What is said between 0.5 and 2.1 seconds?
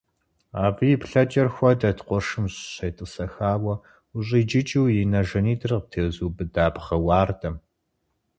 Абы и плъэкӀэр хуэдэт